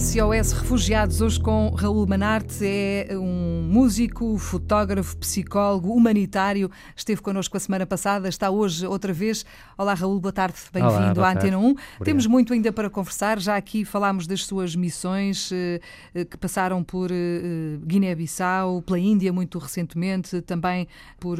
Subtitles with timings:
[0.00, 6.70] SOS Refugiados, hoje com Raul Manarte, é um músico, fotógrafo, psicólogo, humanitário.
[6.96, 9.44] Esteve connosco a semana passada, está hoje outra vez.
[9.76, 11.62] Olá, Raul, boa tarde, bem-vindo à Antena 1.
[11.62, 12.02] Obrigado.
[12.02, 13.38] Temos muito ainda para conversar.
[13.38, 15.80] Já aqui falámos das suas missões eh,
[16.14, 20.88] eh, que passaram por eh, Guiné-Bissau, pela Índia muito recentemente, também
[21.20, 21.38] por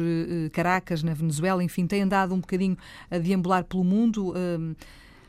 [0.53, 1.63] Caracas, na Venezuela.
[1.63, 2.77] Enfim, tem andado um bocadinho
[3.09, 4.35] a deambular pelo mundo.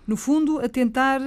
[0.06, 1.20] No fundo, a tentar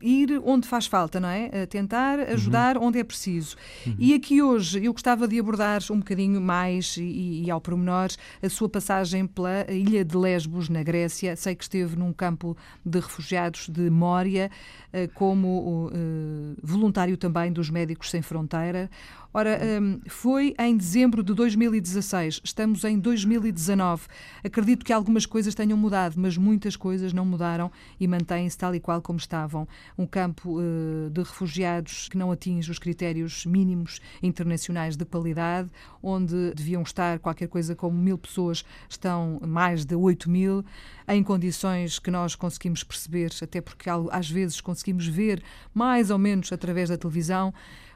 [0.00, 1.66] ir onde faz falta, não é?
[1.66, 2.86] Tentar ajudar uhum.
[2.86, 3.56] onde é preciso.
[3.86, 3.96] Uhum.
[3.98, 8.08] E aqui hoje eu gostava de abordar um bocadinho mais e, e, ao pormenor
[8.42, 11.34] a sua passagem pela ilha de Lesbos, na Grécia.
[11.36, 14.50] Sei que esteve num campo de refugiados de Mória,
[14.92, 18.90] eh, como uh, voluntário também dos Médicos Sem Fronteira.
[19.32, 24.06] Ora, um, foi em dezembro de 2016, estamos em 2019.
[24.42, 28.80] Acredito que algumas coisas tenham mudado, mas muitas coisas não mudaram e mantêm-se tal e
[28.80, 29.68] qual como estavam.
[29.98, 35.68] Um campo uh, de refugiados que não atinge os critérios mínimos internacionais de qualidade,
[36.02, 40.64] onde deviam estar qualquer coisa como mil pessoas, estão mais de 8 mil,
[41.06, 45.42] em condições que nós conseguimos perceber, até porque às vezes conseguimos ver
[45.74, 47.52] mais ou menos através da televisão.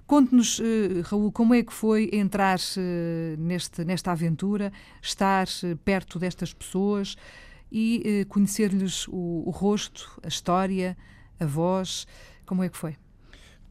[0.06, 0.62] Conte-nos, uh,
[1.04, 7.16] Raul, como é que foi entrar uh, neste, nesta aventura, estar uh, perto destas pessoas
[7.74, 10.94] e conhecer-lhes o, o, rosto, a história,
[11.40, 12.06] a voz.
[12.44, 12.96] Como é que foi?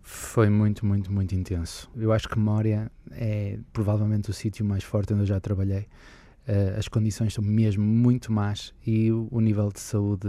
[0.02, 1.88] Foi muito, muito, muito intenso.
[1.96, 5.88] Eu acho que Mória é provavelmente o sítio mais forte onde eu já trabalhei.
[6.48, 10.28] Uh, as condições são mesmo muito más e o, o nível de saúde,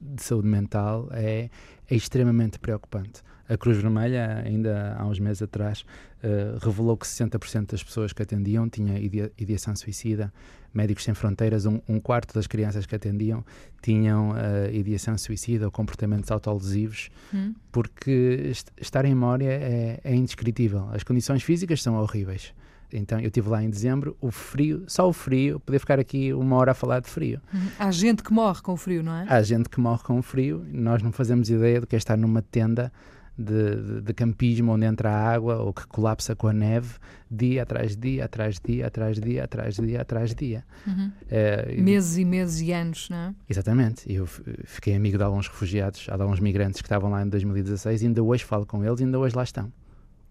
[0.00, 1.48] de saúde mental é,
[1.88, 3.22] é, extremamente preocupante.
[3.48, 5.84] A Cruz Vermelha, ainda há uns meses atrás,
[6.22, 8.98] uh, revelou que 60% das pessoas que atendiam tinha
[9.38, 10.32] ideação suicida.
[10.72, 13.44] Médicos Sem Fronteiras, um, um quarto das crianças que atendiam
[13.80, 17.54] tinham uh, ideação suicida ou comportamentos autolesivos, hum.
[17.72, 20.88] porque estar em memória é, é indescritível.
[20.92, 22.52] As condições físicas são horríveis.
[22.92, 26.56] Então eu estive lá em dezembro, o frio, só o frio, poder ficar aqui uma
[26.56, 27.40] hora a falar de frio.
[27.52, 27.68] Uhum.
[27.78, 29.26] Há gente que morre com o frio, não é?
[29.28, 32.16] Há gente que morre com o frio, nós não fazemos ideia do que é estar
[32.16, 32.90] numa tenda
[33.38, 36.96] de, de, de, campismo onde entra a água ou que colapsa com a neve
[37.30, 40.36] dia atrás de dia, atrás de dia, atrás de dia, atrás de dia, atrás de
[40.36, 40.64] dia.
[40.86, 41.12] Uhum.
[41.30, 43.34] É, meses e meses e anos, não é?
[43.48, 44.12] Exatamente.
[44.12, 44.26] Eu
[44.64, 48.22] fiquei amigo de alguns refugiados, de alguns migrantes que estavam lá em 2016 e ainda
[48.22, 49.72] hoje falo com eles e ainda hoje lá estão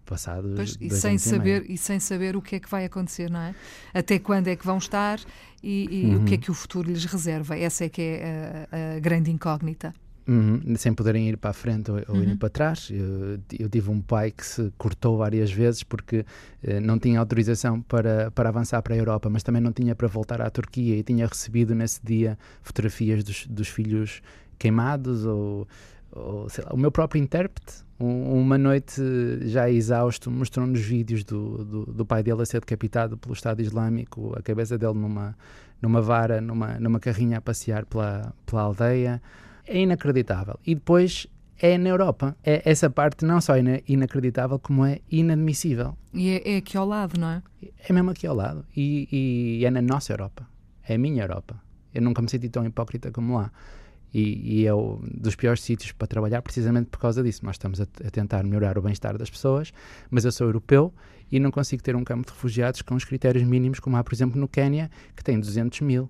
[0.04, 3.30] passados pois, e sem saber e, e, sem saber o que é que vai acontecer
[3.30, 3.54] não é
[3.92, 5.20] até quando é que vão estar
[5.62, 6.22] e, e uhum.
[6.22, 6.40] o que é uhum.
[6.40, 9.92] que o futuro lhes reserva essa é que é a, a grande incógnita
[10.28, 12.22] Uhum, sem poderem ir para a frente ou, ou uhum.
[12.22, 12.90] ir para trás.
[12.90, 16.22] Eu, eu, tive um pai que se cortou várias vezes porque
[16.62, 20.06] eh, não tinha autorização para, para avançar para a Europa, mas também não tinha para
[20.06, 24.20] voltar à Turquia e tinha recebido nesse dia fotografias dos, dos filhos
[24.58, 25.66] queimados ou,
[26.12, 29.00] ou lá, o meu próprio intérprete um, uma noite
[29.48, 34.38] já exausto, mostrou-nos vídeos do, do, do, pai dele a ser decapitado pelo Estado Islâmico,
[34.38, 35.34] a cabeça dele numa,
[35.80, 39.20] numa vara, numa, numa carrinha a passear pela, pela aldeia.
[39.68, 40.58] É inacreditável.
[40.66, 41.26] E depois
[41.60, 42.36] é na Europa.
[42.42, 45.96] É, essa parte não só é inacreditável, como é inadmissível.
[46.14, 47.42] E é, é, aqui ao lado, não é?
[47.88, 48.64] É mesmo aqui ao lado.
[48.76, 50.48] E, e é na nossa Europa.
[50.88, 51.60] É a minha Europa.
[51.92, 53.50] Eu nunca me senti tão hipócrita como lá.
[54.14, 57.44] E, e, é um dos piores sítios para trabalhar precisamente por causa disso.
[57.44, 59.72] Nós estamos a, a tentar melhorar o bem-estar das pessoas,
[60.10, 60.94] mas eu sou europeu
[61.30, 64.14] e não consigo ter um campo de refugiados com os critérios mínimos, como há, por
[64.14, 66.08] exemplo, no Quénia, que tem 200 mil.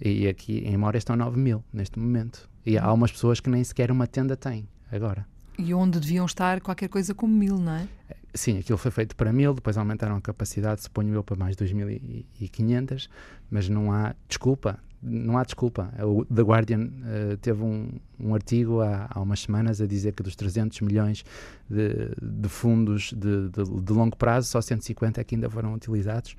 [0.00, 2.48] E aqui em Mória estão 9 mil neste momento.
[2.64, 5.26] E há umas pessoas que nem sequer uma tenda têm agora.
[5.58, 7.88] E onde deviam estar qualquer coisa como mil, não é?
[8.32, 13.08] Sim, aquilo foi feito para mil, depois aumentaram a capacidade, suponho eu, para mais 2.500,
[13.50, 15.92] mas não há desculpa não há desculpa.
[16.00, 17.88] O The Guardian uh, teve um,
[18.18, 21.24] um artigo há, há, umas semanas a dizer que dos 300 milhões
[21.68, 26.36] de, de fundos de, de, de, longo prazo, só 150 é que ainda foram utilizados.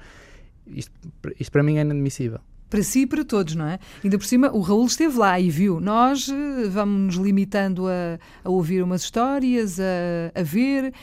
[0.67, 0.91] Isto,
[1.39, 2.39] isto para mim é inadmissível.
[2.69, 3.79] Para si e para todos, não é?
[4.03, 5.79] Ainda por cima, o Raul esteve lá e viu.
[5.79, 10.93] Nós eh, vamos nos limitando a, a ouvir umas histórias, a, a ver.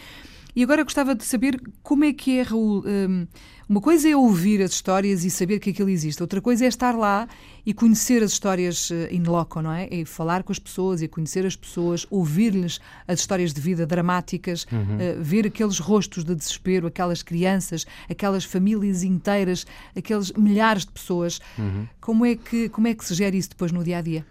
[0.56, 2.82] E agora gostava de saber como é que é, Raul.
[2.86, 3.26] Um,
[3.68, 6.94] uma coisa é ouvir as histórias e saber que aquilo existe, outra coisa é estar
[6.96, 7.28] lá
[7.64, 9.88] e conhecer as histórias eh, in loco, não é?
[9.90, 14.68] E falar com as pessoas e conhecer as pessoas, ouvir-lhes as histórias de vida dramáticas,
[14.70, 15.18] uhum.
[15.18, 19.66] uh, ver aqueles rostos de desespero, aquelas crianças, aquelas famílias inteiras,
[19.96, 21.40] aqueles milhares de pessoas.
[21.58, 21.88] Uhum.
[22.00, 24.24] Como, é que, como é que se gera isso depois no dia a dia?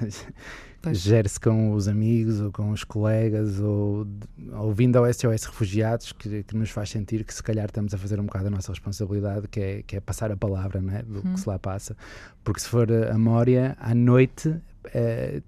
[0.92, 4.06] gere-se com os amigos ou com os colegas ou
[4.54, 8.18] ouvindo ao SOS Refugiados que, que, nos faz sentir que se calhar estamos a fazer
[8.18, 11.34] um bocado a nossa responsabilidade que é, que é passar a palavra né, do hum.
[11.34, 11.96] que se lá passa
[12.42, 14.54] porque se for a Mória à noite
[14.94, 15.42] é,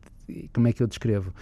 [0.52, 1.32] como é que eu descrevo?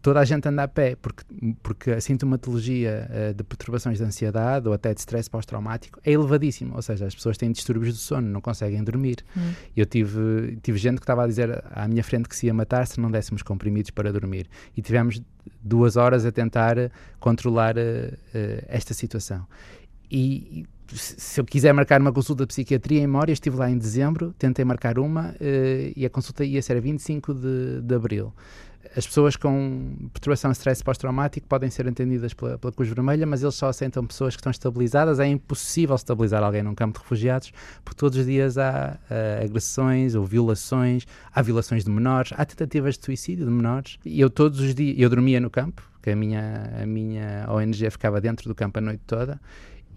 [0.00, 1.22] Toda a gente anda a pé, porque,
[1.62, 6.74] porque a sintomatologia uh, de perturbações de ansiedade ou até de stress pós-traumático é elevadíssima,
[6.74, 9.24] ou seja, as pessoas têm distúrbios do sono, não conseguem dormir.
[9.36, 9.52] Hum.
[9.76, 12.86] Eu tive, tive gente que estava a dizer à minha frente que se ia matar
[12.86, 14.48] se não dessemos comprimidos para dormir.
[14.76, 15.22] E tivemos
[15.62, 16.76] duas horas a tentar
[17.20, 19.46] controlar uh, uh, esta situação.
[20.10, 24.34] E, se eu quiser marcar uma consulta de psiquiatria em memória, estive lá em dezembro,
[24.38, 25.34] tentei marcar uma
[25.96, 28.30] e a consulta ia ser a 25 de, de abril
[28.96, 33.42] as pessoas com perturbação de stress pós-traumático podem ser atendidas pela, pela, Cruz Vermelha, mas
[33.42, 35.18] eles só aceitam pessoas que estão estabilizadas.
[35.20, 37.52] É impossível estabilizar alguém num campo de refugiados,
[37.84, 42.98] porque todos os dias há uh, agressões ou violações, há violações de menores, há tentativas
[42.98, 43.98] de suicídio de menores.
[44.04, 47.90] E eu todos os dias, eu dormia no campo, porque a minha, a minha ONG
[47.90, 49.40] ficava dentro do campo a noite toda,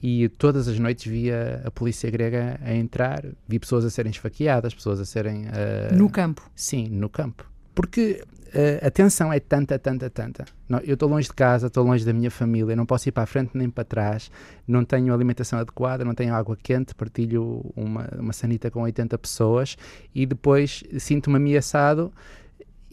[0.01, 4.73] e todas as noites via a polícia grega a entrar, vi pessoas a serem esfaqueadas,
[4.73, 5.45] pessoas a serem...
[5.45, 6.47] Uh, no campo?
[6.53, 7.49] Sim, no campo.
[7.73, 8.23] Porque
[8.55, 10.45] uh, a tensão é tanta, tanta, tanta.
[10.67, 13.23] Não, eu estou longe de casa, estou longe da minha família, não posso ir para
[13.23, 14.31] a frente nem para trás,
[14.67, 19.77] não tenho alimentação adequada, não tenho água quente, partilho uma, uma sanita com 80 pessoas
[20.13, 22.11] e depois sinto-me ameaçado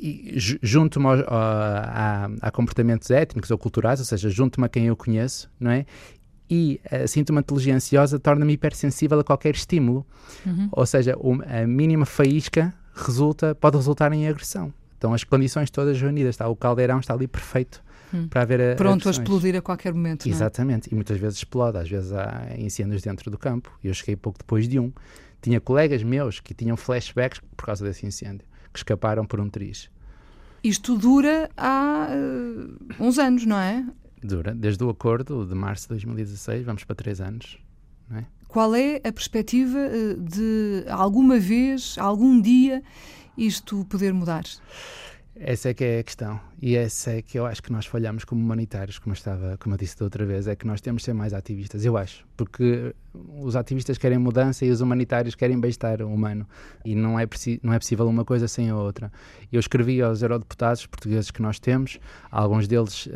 [0.02, 5.48] e junto-me a, a, comportamentos étnicos ou culturais, ou seja, junto-me a quem eu conheço,
[5.60, 5.86] não é?
[6.50, 10.04] E a sintomatologia ansiosa torna-me hipersensível a qualquer estímulo.
[10.44, 10.68] Uhum.
[10.72, 11.16] Ou seja,
[11.46, 14.74] a mínima faísca resulta, pode resultar em agressão.
[15.02, 17.82] Então as condições todas reunidas, está, o caldeirão está ali perfeito
[18.14, 18.28] hum.
[18.28, 20.28] para haver a, Pronto a explodir a qualquer momento.
[20.28, 20.30] É?
[20.30, 20.92] Exatamente, é?
[20.92, 23.76] e muitas vezes explode, às vezes há incêndios dentro do campo.
[23.82, 24.92] Eu cheguei pouco depois de um.
[25.40, 29.90] Tinha colegas meus que tinham flashbacks por causa desse incêndio, que escaparam por um triz.
[30.62, 33.84] Isto dura há uh, uns anos, não é?
[34.22, 37.58] Dura, desde o acordo de março de 2016, vamos para três anos.
[38.14, 38.22] É?
[38.46, 42.84] Qual é a perspectiva uh, de alguma vez, algum dia,
[43.36, 44.44] isto poder mudar?
[45.34, 46.38] Essa é que é a questão.
[46.60, 49.74] E essa é que eu acho que nós falhamos como humanitários, como eu, estava, como
[49.74, 52.24] eu disse da outra vez, é que nós temos de ser mais ativistas, eu acho.
[52.36, 52.94] Porque
[53.40, 56.46] os ativistas querem mudança e os humanitários querem bem-estar humano.
[56.84, 57.26] E não é,
[57.62, 59.10] não é possível uma coisa sem a outra.
[59.50, 61.98] Eu escrevi aos eurodeputados portugueses que nós temos,
[62.30, 63.10] alguns deles uh,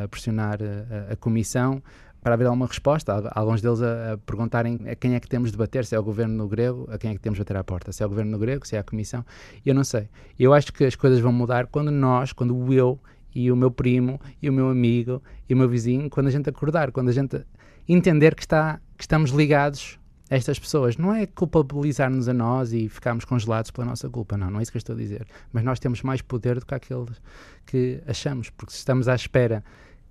[0.00, 1.82] a, a, pressionar a, a comissão,
[2.24, 3.12] para haver alguma resposta.
[3.32, 6.02] Alguns deles a, a, perguntarem a quem é que temos de bater, se é o
[6.02, 8.38] governo grego, a quem é que temos de bater à porta, se é o governo
[8.38, 9.22] grego, se é a comissão.
[9.64, 10.08] Eu não sei.
[10.38, 12.98] Eu acho que as coisas vão mudar quando nós, quando eu
[13.34, 16.48] e o meu primo e o meu amigo e o meu vizinho, quando a gente
[16.48, 17.44] acordar, quando a gente
[17.86, 19.98] entender que, está, que estamos ligados
[20.30, 20.96] a estas pessoas.
[20.96, 24.72] Não é culpabilizar-nos a nós e ficarmos congelados pela nossa culpa, não, não é isso
[24.72, 25.26] que eu estou a dizer.
[25.52, 27.20] Mas nós temos mais poder do que aqueles
[27.66, 29.62] que achamos, porque se estamos à espera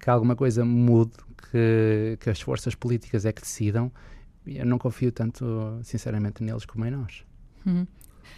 [0.03, 1.13] que alguma coisa mude,
[1.49, 3.89] que, que as forças políticas é que decidam,
[4.45, 7.23] eu não confio tanto, sinceramente, neles como em nós.
[7.65, 7.87] Uhum.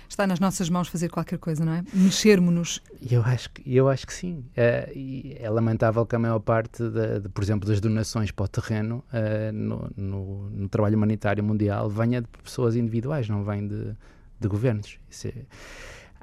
[0.08, 1.84] Está nas nossas mãos fazer qualquer coisa, não é?
[1.92, 2.84] Mexermos-nos.
[3.10, 4.46] Eu acho, eu acho que sim.
[4.56, 4.92] É,
[5.40, 9.04] é lamentável que a maior parte, de, de, por exemplo, das donações para o terreno
[9.12, 13.96] uh, no, no, no, trabalho humanitário mundial venha de pessoas individuais, não vem de,
[14.40, 15.00] de governos.
[15.26, 15.34] É,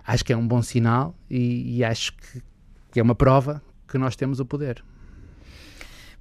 [0.06, 2.42] acho que é um bom sinal e, e acho que,
[2.92, 4.84] que é uma prova que nós temos o poder.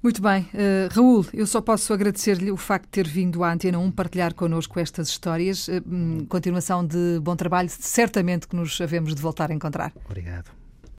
[0.02, 0.48] Muito bem.
[0.52, 4.34] Uh, Raul, eu só posso agradecer-lhe o facto de ter vindo à Antena 1 partilhar
[4.34, 5.68] connosco estas histórias.
[5.68, 7.68] Uh, continuação de bom trabalho.
[7.70, 9.92] Certamente que nos havemos de voltar a encontrar.
[10.04, 10.61] Obrigado.